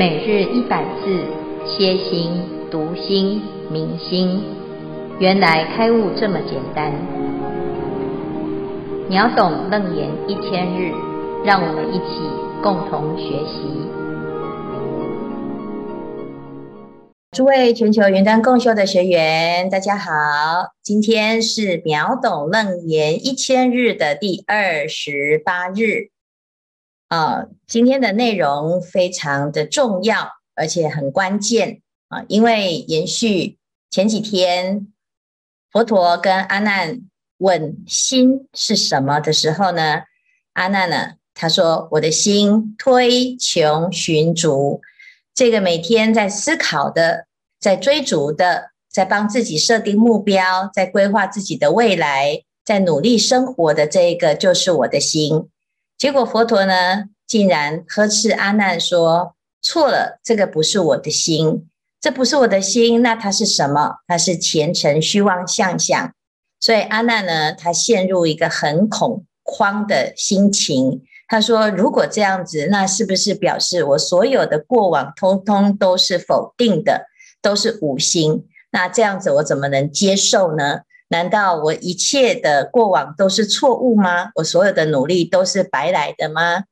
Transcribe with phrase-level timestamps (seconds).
[0.00, 1.26] 每日一百字，
[1.66, 2.32] 歇心、
[2.70, 4.42] 读心、明心，
[5.18, 6.90] 原来开悟这么简单。
[9.10, 10.90] 秒懂楞严一千日，
[11.44, 12.14] 让我们一起
[12.62, 13.60] 共同学习。
[17.32, 20.10] 诸位全球云端共修的学员，大家好，
[20.82, 26.08] 今天是秒懂楞严一千日的第二十八日。
[27.10, 32.24] 啊，今天的内容非常的重要，而且很关键啊！
[32.28, 33.58] 因为延续
[33.90, 34.86] 前几天
[35.72, 37.00] 佛陀跟阿难
[37.38, 40.02] 问心是什么的时候呢，
[40.52, 44.80] 阿难呢，他说：“我的心推穷寻逐，
[45.34, 47.26] 这个每天在思考的，
[47.58, 55.48] 在追逐的，在帮自己设定目标，在规划自己的未来，在努力生活的这一个，就是我的心。”
[56.00, 61.68] 结果佛陀呢，竟然呵斥阿难说：“错了，这个不是我的心，
[62.00, 63.96] 这不是我的心，那它是什么？
[64.06, 66.14] 它是前尘虚妄相想。”
[66.58, 71.02] 所以阿难呢，他陷入一个很恐慌的心情。
[71.28, 77.08] 他说：“如果这样子，那是不是表示我所有的过往通通都是否定的，
[77.42, 78.46] 都是无心？
[78.70, 84.30] 那这样子我怎么能接受呢？”难道我一切的过往都是错误吗？
[84.36, 86.62] 我所有的努力都是白来的吗？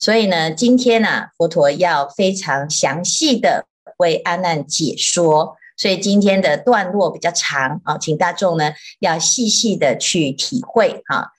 [0.00, 3.66] 所以呢，今天呢、啊，佛陀要非常详细的
[3.98, 11.30] 为阿难解说，所以今天的段落比较长啊，请大众呢要细细的去体会哈。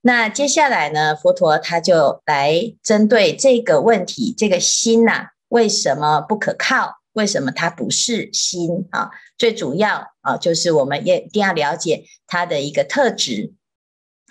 [0.00, 6.96] 那接下来呢，佛陀他就来针对这个问题，这个心呐、为什么不可靠？
[7.12, 9.10] 为什么它不是心啊？
[9.36, 13.52] 最主要啊，就是我们也一定要了解它的一个特质，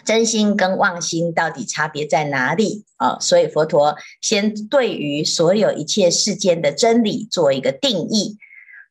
[0.03, 3.19] 真心跟妄心到底差别在哪里啊？
[3.19, 8.37] 所以佛陀先对于所有一切世间的真理做一个定义。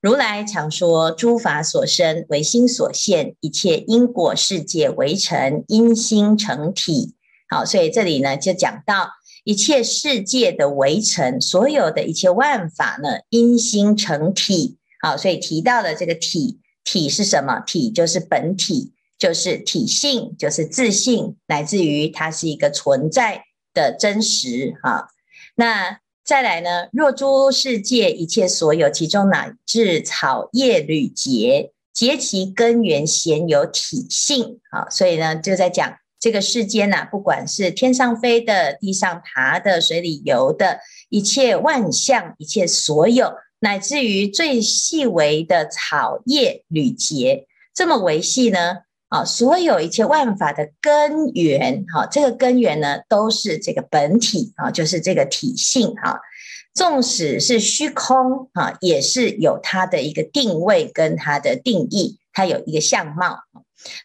[0.01, 7.15] 如来常说，诸法所生唯心所现，一切因果世界为成因心成体。
[7.49, 9.11] 好，所以这里呢就讲到。
[9.45, 14.77] 一切世界的围城，所有的一切万法呢，因心成体。
[15.01, 17.61] 好，所以提到的这个体，体是什么？
[17.61, 24.75] 体就是本体，就是体性，就是自性，乃至于它是一个存在的真实。
[24.83, 25.09] 哈，
[25.55, 26.89] 那再来呢？
[26.93, 34.61] 若诸世界一切所有，其中乃至草叶履节，节其根源，显有体性。
[34.71, 36.00] 好，所以呢，就在讲。
[36.21, 48.83] 这个世间呐、啊，不管是天上飞的、地上爬的、水里游的，一切万象，一切所有，乃至于最细微的草叶履节，这么维系呢？
[49.09, 56.21] 啊，所有一切万法的根源，哈，这个根源呢，都是这个本体啊，就是这个体性哈。
[56.73, 63.41] 纵使是虚空啊，也是有它的一个定位跟它的定义，它有一个相貌。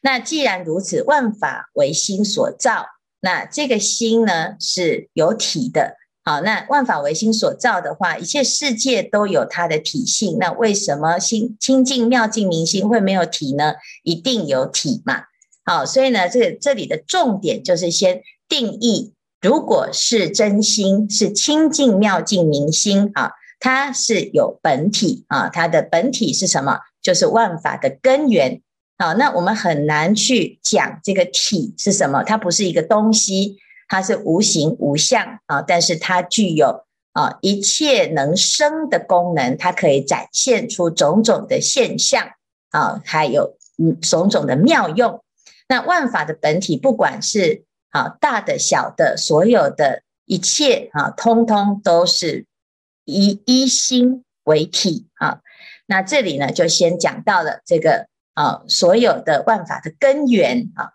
[0.02, 2.86] 那既然如此，万法唯心所造，
[3.20, 5.98] 那这个心呢是有体的。
[6.24, 10.38] 好，那万法唯心所造的话，一切世界都有它的体性。
[10.40, 13.76] 那为什么心清净妙净明心会没有体呢？
[14.02, 15.26] 一定有体嘛。
[15.64, 26.80] 好，所以呢，这这里的重点就是先定义，如果是真心，是清净妙净明心啊，它是有本体啊，它的本体是什么？
[27.06, 28.64] 就是万法的根源。
[28.98, 33.58] 好，那我们很难去讲这个体是什么，它不是一个东西，
[33.88, 42.32] 它是无形无相啊，但是它具有啊一切能生的功能，它可以展现出种种的现象
[42.72, 45.22] 啊，还有嗯种种的妙用。
[45.68, 52.46] 那万法的本体，不管是啊大的小的，所有的一切啊，通通都是
[53.04, 55.06] 以一心为体。
[55.86, 58.08] 那这里呢，就先讲到了这个。
[58.36, 60.92] 啊，所有的万法的根源啊，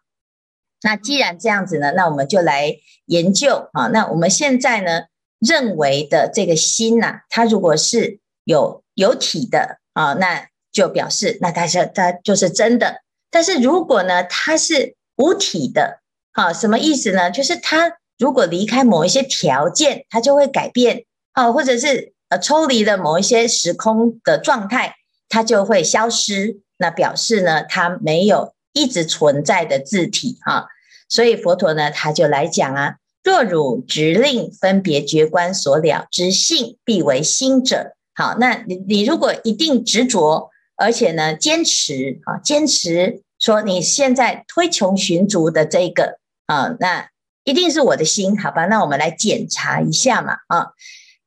[0.82, 2.76] 那既然这样子呢，那我们就来
[3.06, 3.86] 研究啊。
[3.86, 5.04] 那我们现在呢，
[5.38, 13.00] 认为的这个心呐、啊，它如果是有有体的啊，那就表示那它是它就是真的。
[13.30, 16.02] 但是如果呢，它是无体的，
[16.32, 17.30] 啊，什么意思呢？
[17.30, 24.96] 就是它如果离开某一些条件，它就会改变，啊，或者是呃抽离了某一些时空的状态，
[25.28, 26.60] 它就会消失。
[26.78, 30.64] 那表示呢，它没有一直存在的自体啊，
[31.10, 37.94] 所以佛陀呢，他就来讲啊，若汝直令分别觉观所了之性，必为心者。
[38.14, 47.10] 好，那你你如果一定执着，而且呢坚持啊，坚持说你现在推穷寻逐的这个啊，那
[47.44, 48.64] 一定是我的心，好吧？
[48.66, 50.68] 那我们来检查一下嘛啊，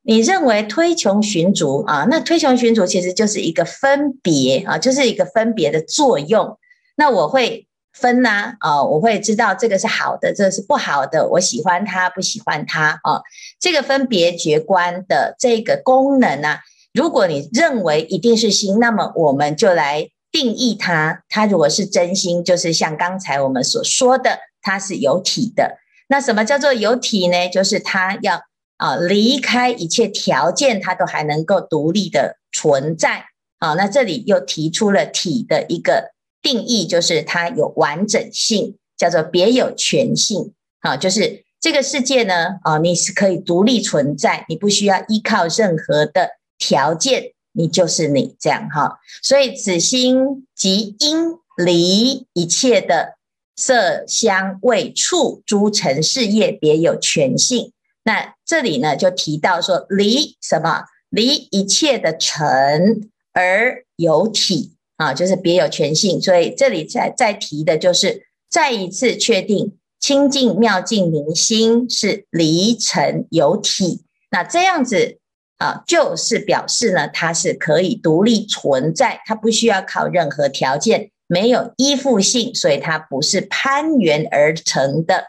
[0.05, 6.57] 你认为推穷寻逐啊，那推穷寻逐其实就是一个分别啊，就是一个分别的作用。
[6.97, 13.21] 那我会分呐啊，我会知道这个是好的，这个是不好的，我喜欢它，不喜欢它啊。
[13.61, 16.57] 这个分别觉观的这个功能呢，
[16.93, 21.23] 如果你认为一定是心，那么我们就来定义它。
[21.29, 25.77] 它如果是真心，就是像刚才我们所说的，它是有体的。
[26.09, 27.47] 那什么叫做有体呢？
[27.47, 28.41] 就是它要。
[28.77, 33.25] 啊，离开一切条件，它都还能够独立的存在。
[33.59, 36.11] 啊，那这里又提出了体的一个
[36.41, 40.53] 定义，就是它有完整性，叫做别有全性。
[40.81, 48.99] 啊，就是这个世界呢，啊，你是可以独立存在，你不需要依靠任何的条件，你就是你这样哈。
[49.21, 53.13] 所以此心即应离一切的
[53.55, 57.71] 色香味触诸尘事业，别有全性。
[58.03, 60.83] 那这里呢，就提到说离什么？
[61.09, 66.19] 离一切的尘而有体啊，就是别有全性。
[66.19, 74.05] 所以这里再再提的就是再一次确定清净妙净明心是离尘有体。
[74.31, 75.19] 那这样子
[75.57, 85.25] 啊，就是表示呢，它是可以独立存在，它不需要靠任何条件，没有依附性，所以它不是攀缘而成的。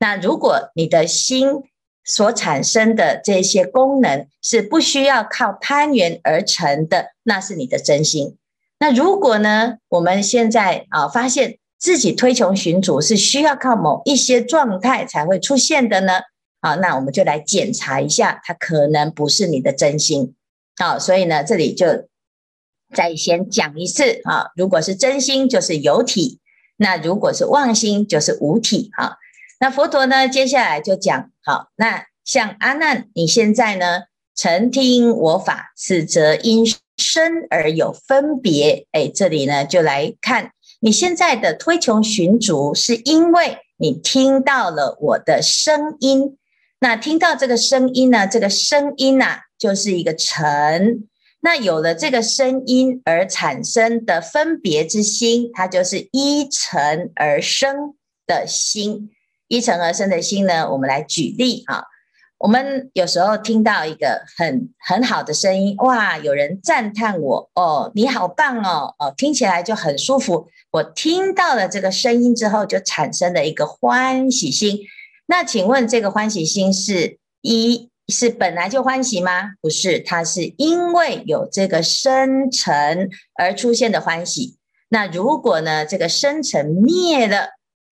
[0.00, 1.62] 那如果你的心，
[2.04, 8.36] 所产生的这些功能是不需要靠攀缘而成的，那是你的真心。
[8.78, 16.20] 那如果呢，我们现在啊发现自己推穷寻主是需要靠某一些状态才会出现的呢？
[16.60, 20.34] 啊，那我们就来检查一下，它可能不是你的真心。
[20.76, 22.08] 啊，所以呢，这里就
[22.92, 26.38] 再先讲一次啊，如果是真心，就是有体；
[26.76, 28.90] 那如果是妄心，就是无体。
[28.96, 29.16] 啊。
[29.62, 34.02] 那佛陀呢，接下来就讲，好，那像阿难，你现在呢，
[34.34, 36.64] 曾听我法，此则因
[36.96, 38.88] 身而有分别。
[38.90, 40.50] 哎，这里呢，就来看
[40.80, 46.36] 你现在的推穷寻逐，是因为你听到了我的声音。
[46.80, 51.06] 那听到这个声音呢，这个声音呐、啊，就是一个尘。
[51.38, 57.94] 那有了这个声音而产生的分别之心，它就是依尘而生
[58.26, 59.10] 的心。
[59.52, 61.84] 依尘而生的心呢，我们来举例啊。
[62.38, 70.48] 我们有时候听到一个很很好的声音，哇，有人赞叹我哦，你好棒哦，哦，听起来就很舒服。
[70.70, 74.78] 我听到了这个声音之后，就产生了一个欢喜心。
[75.26, 79.50] 那请问这个欢喜心是一是本来就欢喜吗？
[79.60, 84.56] 不是，它是因为有这个生成而出现的欢喜。
[84.88, 87.50] 那如果呢，这个生成灭了？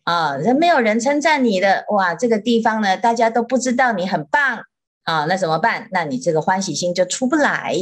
[0.09, 4.63] 啊，人没有人称赞你的哇，这个地方呢，大家都不知道你很棒
[5.03, 5.87] 啊，那怎么办？
[5.91, 7.75] 那你这个欢喜心就出不来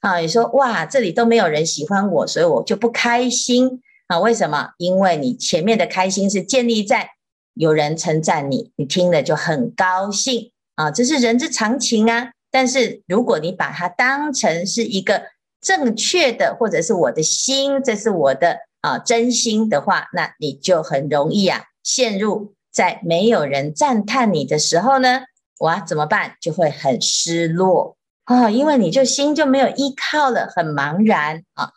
[0.00, 0.16] 啊。
[0.16, 4.18] 你说哇，这里都没有人喜欢我，所以我就不开心啊？
[4.18, 4.70] 为什么？
[4.78, 7.10] 因为你前面的开心是建立在
[7.52, 12.30] 有人称赞你，你听了就很高兴啊，这是人之常情啊。
[12.50, 15.24] 但是如果你把它当成是一个
[15.60, 21.62] 正确的，或者是我的心，这是我的啊真心的话，那你就很容易啊。
[21.84, 25.20] 陷入在没有人赞叹你的时候呢，
[25.60, 26.34] 哇，怎么办？
[26.40, 31.70] 就会很失落啊，因为你就心就没有依靠了，很茫然啊。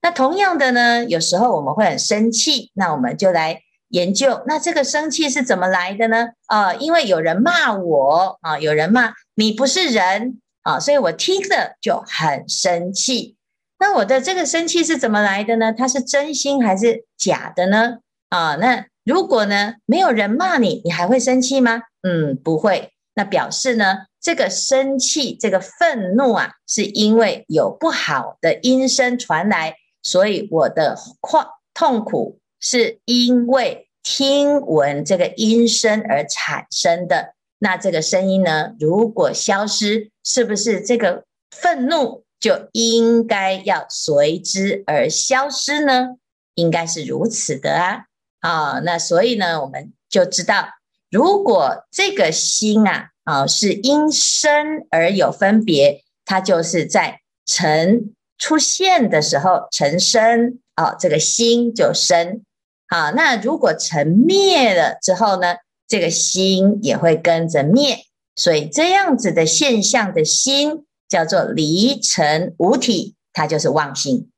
[0.00, 6.28] 那同样的呢，有时候我们会很生气，那我们就来研究，那这个生气是怎么来的呢？
[6.46, 13.36] 啊，因为有人骂我啊，有人骂你不是人啊，所以我听了就很生气。
[13.80, 15.72] 那我的这个生气是怎么来的呢？
[15.72, 17.98] 它是真心还是假的呢？
[18.30, 18.86] 啊，那。
[19.08, 21.80] 如果呢，没有人骂你，你还会生气吗？
[22.02, 22.90] 嗯，不会。
[23.14, 37.32] 那表示呢，这个生气、这个愤怒啊，是因为有不好的音声传来，所以我的况痛苦是因为听闻这个音声而产生的。
[37.60, 46.16] 那这个声音呢，如果消失，是不是这个愤怒就应该要随之而消失呢？
[46.56, 48.04] 应该是如此的啊。
[48.40, 50.68] 啊，那所以呢，我们就知道，
[51.10, 62.44] 如果这个心啊，啊是因生而有分别，它就是在尘出现的时候，尘生，啊，这个心就生。
[62.86, 65.56] 啊，那如果尘灭了之后呢，
[65.88, 68.04] 这个心也会跟着灭。
[68.36, 74.30] 所以这样子的现象的心叫做离尘无体，它就是妄心。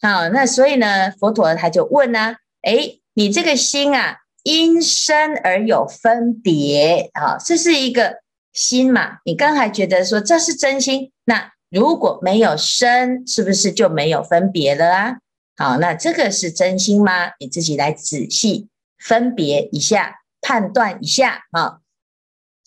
[0.00, 2.98] 好，那所以呢，佛陀他就问呢，啊，诶。
[3.14, 15.16] 你这个心啊，因生而有分别啊，这是一个心嘛，你刚才觉得说这是真心，那如果没有生，是不是就没有分别了啊？
[15.56, 17.32] 好，那这个是真心吗？
[17.38, 21.78] 你自己来仔细分别一下，判断一下啊。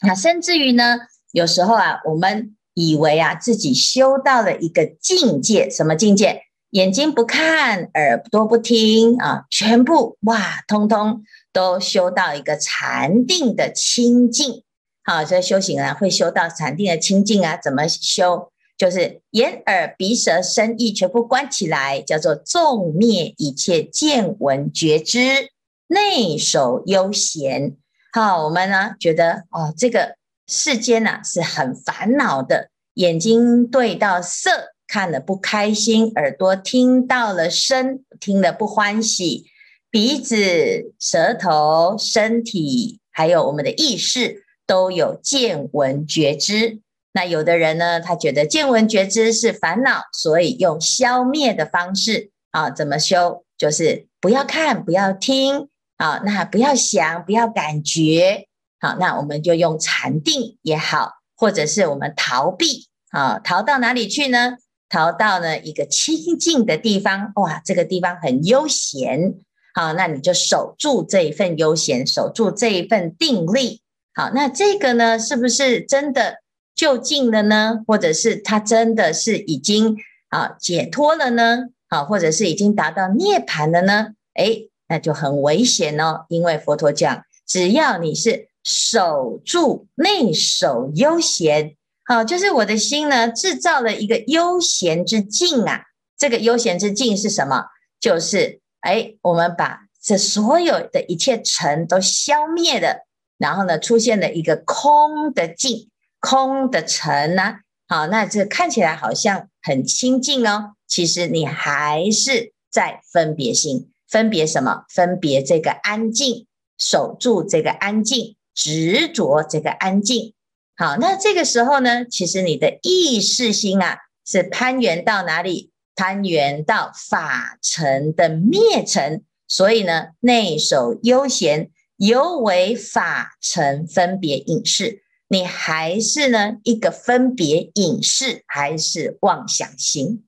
[0.01, 0.97] 那甚至于呢，
[1.31, 6.44] 有时候啊，我们以为啊自己修到了一个境界，什么境界？
[6.75, 14.61] 眼睛不看，耳朵不听啊，全部哇，通通都修到一个禅定的清净。
[15.01, 18.51] 好，所以修行人会修到禅定的清净啊，怎么修？
[18.77, 25.47] 就是眼耳鼻舌身意全部关起来，叫做纵灭一切见闻觉知，
[25.87, 27.77] 内守悠闲。
[28.11, 32.69] 好，我们呢觉得哦，这个世间呐、啊、是很烦恼的。
[32.95, 39.45] 眼睛对到色看了不开心，耳朵听到了声听了不欢喜，
[39.89, 46.79] 鼻子、舌头、身体还有我们的意识都有见闻觉知。
[47.13, 53.43] 那有的人呢，他觉得见闻觉知是烦恼，所以用消灭的方式啊，怎么修？
[53.57, 58.47] 就是不要看，不要听啊，那不要想，不要感觉。
[58.81, 64.57] 好，那我们就用禅定也好，或者是我们逃避啊，逃到哪里去呢？
[64.89, 69.35] 逃到呢一个清净的地方， 哇，这个地方很悠闲。
[69.73, 73.81] 好，那你就守住这一份悠闲，守住这一份定力。
[74.13, 76.37] 好，那这个呢，是不是真的？
[76.75, 79.95] 就近了呢，或者是他真的是已经
[80.27, 81.69] 啊解脱了呢？
[81.87, 84.07] 好，或者是已经达到涅槃了呢？
[84.33, 86.25] 诶，那就很危险哦。
[86.27, 95.81] 因为佛陀讲，只要你是守住内守悠闲，好，就是我的心呢制造了一个悠闲之境啊。
[96.17, 97.65] 这个悠闲之境是什么？
[97.99, 103.07] 就是诶，我们把这所有的一切尘都消灭了，
[103.39, 105.89] 然后呢，出现了一个空的境。
[106.19, 107.55] 空的尘呢？
[107.87, 110.73] 好，那这看起来好像很清净哦。
[110.87, 114.85] 其实你还是在分别心，分别什么？
[114.89, 116.47] 分别这个安静，
[116.77, 120.33] 守住这个安静，执着这个安静。
[120.77, 125.71] 好，那这个时候呢，其实你的意识心啊，是攀缘到哪里？
[125.95, 129.23] 攀缘到法尘的灭尘。
[129.47, 135.03] 所以呢，内守悠闲，犹为法尘分别隐视。
[135.27, 140.25] 你还是呢一个分别隐视，还是妄想心？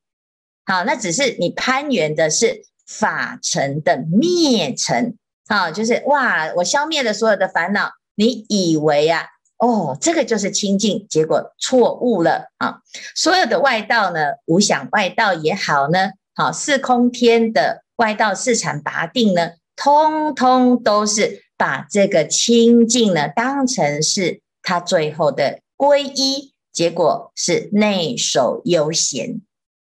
[0.65, 5.17] 好，那只是你攀缘的是法尘的灭尘。
[5.49, 9.25] 好，就是哇，我消灭了所有的烦恼，你以为啊，
[9.57, 12.81] 哦，这个就是清净，结果错误了啊！
[13.15, 24.41] 所有的外道呢，无想外道也好呢，好四空天的外道四禅八定呢，通通都是把这个清净呢当成是。
[24.63, 29.39] 他最后的皈依结果是内守悠闲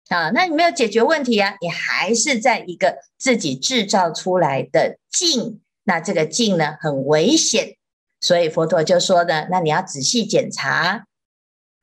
[0.08, 7.74] 啊，那你没有解决问题啊，你还是在一个自己制造出来的境，那这个境呢很危险，
[8.20, 11.04] 所以佛陀就说的，那你要仔细检查，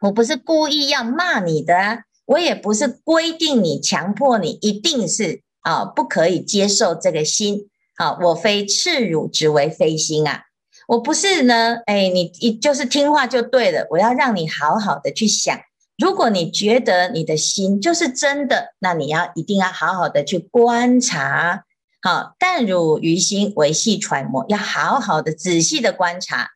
[0.02, 10.44] 我不是故意要骂你的，我也不是规定你、强迫你一定是啊不可以接受这个心啊，我非赤汝之为非心啊。
[10.88, 13.88] 我不是呢，哎，你你就是听话就对了。
[13.90, 15.58] 我要让你好好的去想，
[15.98, 21.64] 如果你觉得你的心就是真的，那你要一定要好好的去观察。
[22.06, 26.52] 好，但汝于心维系揣摩，要好好的仔细的观察。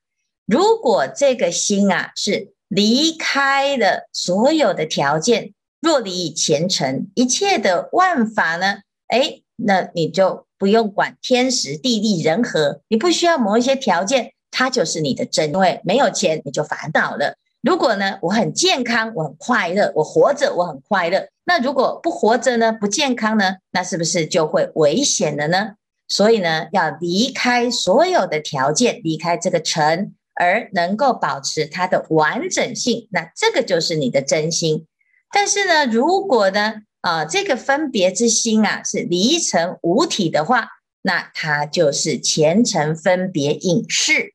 [0.45, 10.45] 如果这个心啊是离开了所有的条件，若离前尘一切的万法呢，哎，那你就。
[10.59, 15.53] 不用管天时地利人和，你不需要某一些条件，它就是你的真。
[15.53, 17.37] 因为没有钱，你就烦恼了。
[17.61, 21.27] 如果呢，我很健康，我很快乐，我活着，我很快乐。
[21.43, 25.71] 那如果不活着呢，不健康呢，那是不是就会危险了呢？
[26.07, 34.87] 所以呢，要离开所有的条件，离开这个尘，而能够保持它的完整性，那这个就是你的真心。
[35.31, 40.69] 但是呢，如果呢，啊，这个分别之心啊，是离尘五体的话，
[41.01, 44.33] 那它就是前尘分别影视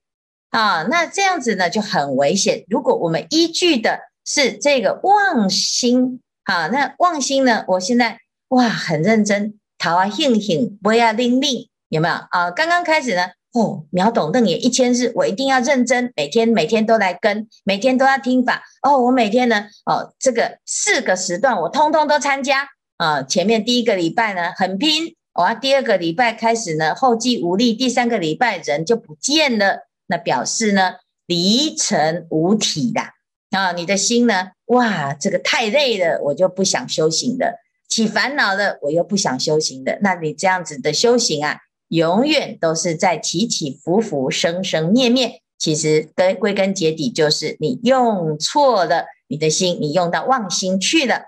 [0.59, 0.87] 啊。
[0.91, 2.65] 那这样子呢就很危险。
[2.69, 8.19] 如果我们依据的是这个妄心，啊，那妄心呢，我现在
[8.49, 12.51] 哇很认真，桃啊兴兴，不要令令，有没有啊？
[12.51, 13.23] 刚刚开始呢。
[13.55, 18.65] 哦，秒懂瞪眼一千日，我一定要认真，每天每天都来跟，每天都要听法。
[18.83, 23.23] 哦，我每天呢，哦，这个四个时段我通通都参加啊。
[23.23, 30.95] 前面第一个礼拜呢很拼，哇，第二个礼拜开始呢后继无力，第三个礼拜人就不见了，那表示呢
[31.27, 33.01] 离尘无体的
[33.57, 37.55] 啊，你的心呢，哇，这个太累了，我就不想修行的；
[37.89, 39.99] 起烦恼了，我又不想修行的。
[40.03, 41.59] 那你这样子的修行啊，
[41.89, 45.41] 永远都是在起起伏伏、生生灭灭。
[45.57, 51.23] 其实根归根结底就是你用错了你的心，你用到妄心去了。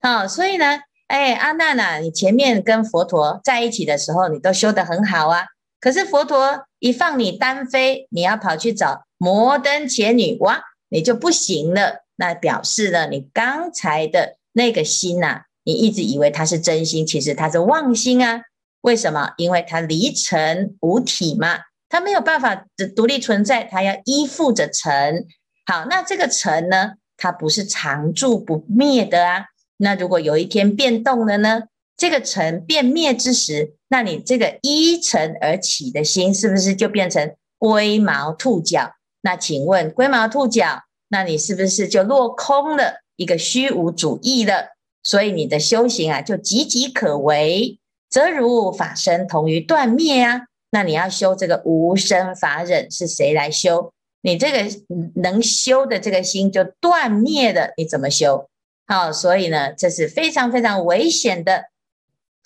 [0.00, 5.44] 好，所以呢，哎，阿娜娜，你前面跟佛陀在一起的时候，你都修得很好啊。
[5.80, 12.04] 可是佛陀一放你单飞，你要跑去找摩登伽女，哇，你就不行了。
[12.16, 18.42] 那表示呢，你刚才的那个心呐，你一直以为它是真心，其实它是妄心啊。
[18.80, 19.32] 为什么？
[19.36, 25.26] 因为它离尘无体嘛，它没有办法独立存在，它要依附着尘。
[25.66, 29.46] 好，那这个尘呢，它不是常住不灭的啊。
[29.76, 31.64] 那如果有一天变动了呢？
[31.96, 38.92] 这个尘变灭之时，那你这个依尘而起的心，是不是就变成龟毛兔角？
[39.22, 44.76] 那请问龟毛兔角，那你是不是就落空了一个虚无主义了？
[45.02, 47.78] 所以你的修行啊，就岌岌可危，
[48.10, 50.42] 则如法身同于断灭啊。
[50.70, 53.92] 那你要修这个无生法忍，是谁来修？
[54.20, 54.68] 你这个
[55.22, 58.48] 能修的这个心就断灭了，你怎么修？
[58.86, 61.64] 好，所以呢，这是非常非常危险的。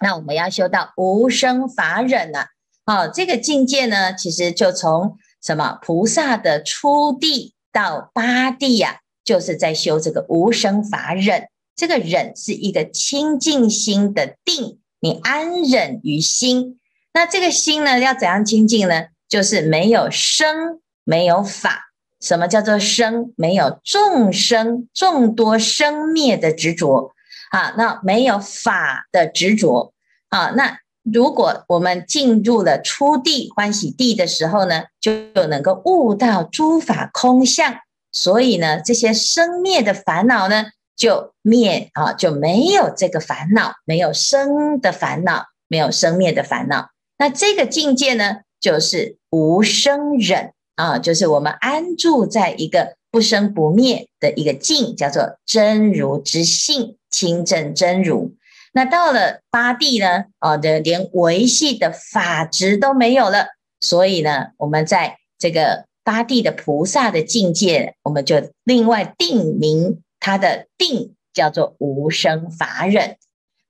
[0.00, 2.48] 那我们要修到无生法忍啊，
[2.86, 11.48] 哦，这个境界呢，其实就从什么菩萨的初地到八地呀、就是在修这个无生法忍。
[11.76, 16.78] 这个忍是一个清净心的定，你安忍于心。
[17.12, 19.06] 那这个心呢，要怎样清净呢？
[19.28, 21.90] 就是没有生，没有法。
[22.20, 23.32] 什么叫做生？
[23.36, 27.12] 没有众生众多生灭的执着。
[27.50, 29.92] 啊，那没有法的执着
[30.28, 35.12] 啊，那如果我们进入了初地欢喜地的时候呢，就
[35.48, 37.74] 能够悟到诸法空相，
[38.12, 46.90] 所以呢，这些生灭的烦恼呢就灭啊，就没有这个烦恼，没有生的烦恼，没有生灭的烦恼。
[47.18, 52.99] 那这个境界呢，就是无生忍啊，就是我们安住在一个。
[53.10, 58.34] 不生不灭的一个境，叫做真如之性，清净真如。
[58.72, 60.26] 那到了八地呢？
[60.38, 63.48] 哦，的连维系的法执都没有了。
[63.80, 73.16] 所以呢，我们在这个八地的菩萨的境界，我们就另外定名它的定叫做无生法忍。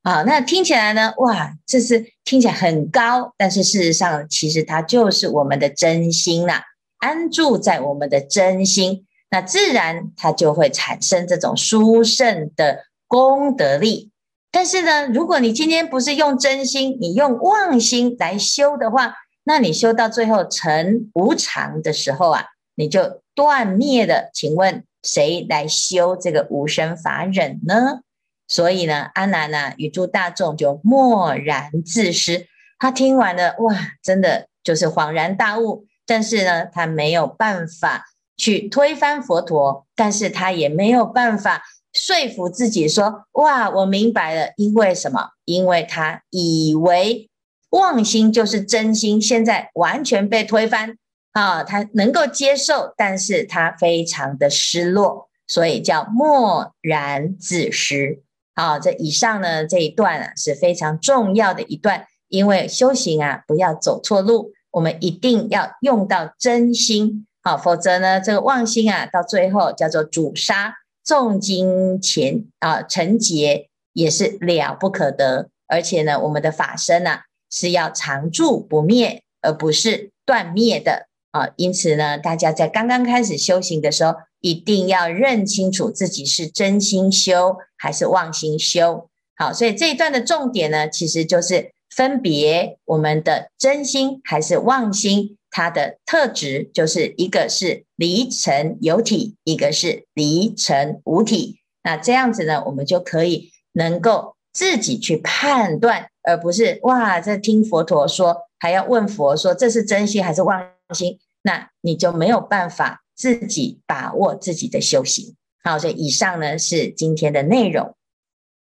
[0.02, 6.62] 啊，那听起来呢，哇，这是听起来很高，但是事实上，其实它就是我们的真心呐，
[6.98, 9.06] 安住在我们的真心。
[9.30, 14.10] 那自然它就会产生这种殊胜的功德力。
[14.50, 19.14] 但是呢，如果你今天不是用真心，你用妄心来修的话，
[19.44, 24.30] 那你修到最后成无常的时候啊，你就断灭了。
[24.34, 28.00] 请问谁来修这个无生法忍呢？
[28.48, 32.48] 所以呢，阿难呢与诸大众就默然自失。
[32.80, 35.86] 他听完了，哇，真的就是恍然大悟。
[36.04, 38.06] 但是呢，他没有办法。
[38.40, 45.28] 去推翻佛陀，但是他也没有办法说服自己说：“哇，我明白了。”因为什么？
[45.44, 47.28] 因为他以为
[47.68, 50.96] 妄心就是真心，现在完全被推翻
[51.32, 51.62] 啊！
[51.62, 58.22] 他能够接受，但是他非常的失落，所以叫默然自失。
[58.54, 67.26] 好，这以上呢这一段啊是非常重要的一段，因为修行啊不要走错路，我们一定要用到真心。
[67.42, 75.48] 好，否则呢，这个妄心啊，到最后叫做主杀，重金钱啊，成劫也是了不可得。
[75.66, 81.48] 而且呢，我们的法身呢、啊，是要常住不灭，而不是断灭的啊。
[81.56, 89.08] 因此呢，大家在刚刚开始修行的时候，一定要认清楚自己是真心修还是妄心修。
[89.36, 95.38] 好，所以这一段的重点呢，其实就是分别我们的真心还是妄心。
[95.50, 101.60] 它的特质就是一个是离尘有体，一个是离尘无体。
[101.82, 110.62] 那这样子呢，我们就可以能够自己去判断，而不是哇，这听佛陀说，还要问佛说这是真心还是妄
[110.94, 115.36] 心，那你就没有办法自己把握自己的修行。
[115.62, 117.94] 好，所以以上呢是今天的内容。